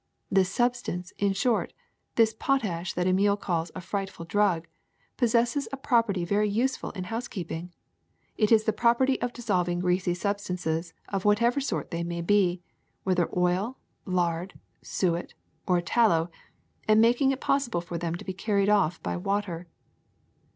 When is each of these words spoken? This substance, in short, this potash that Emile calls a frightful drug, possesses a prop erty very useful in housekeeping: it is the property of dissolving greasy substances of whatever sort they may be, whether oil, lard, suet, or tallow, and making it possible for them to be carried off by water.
This 0.31 0.49
substance, 0.51 1.13
in 1.19 1.33
short, 1.33 1.73
this 2.15 2.33
potash 2.33 2.93
that 2.93 3.05
Emile 3.05 3.37
calls 3.37 3.69
a 3.75 3.81
frightful 3.81 4.25
drug, 4.25 4.65
possesses 5.15 5.67
a 5.71 5.77
prop 5.77 6.07
erty 6.07 6.25
very 6.25 6.49
useful 6.49 6.89
in 6.93 7.03
housekeeping: 7.03 7.71
it 8.35 8.51
is 8.51 8.63
the 8.63 8.73
property 8.73 9.21
of 9.21 9.31
dissolving 9.31 9.79
greasy 9.79 10.15
substances 10.15 10.95
of 11.09 11.23
whatever 11.23 11.61
sort 11.61 11.91
they 11.91 12.03
may 12.03 12.21
be, 12.21 12.63
whether 13.03 13.29
oil, 13.37 13.77
lard, 14.05 14.55
suet, 14.81 15.35
or 15.67 15.79
tallow, 15.81 16.31
and 16.87 16.99
making 16.99 17.29
it 17.31 17.39
possible 17.39 17.79
for 17.79 17.99
them 17.99 18.15
to 18.15 18.25
be 18.25 18.33
carried 18.33 18.69
off 18.69 18.99
by 19.03 19.15
water. 19.15 19.67